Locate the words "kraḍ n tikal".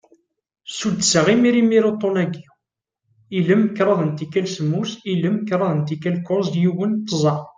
3.75-4.47, 5.47-6.17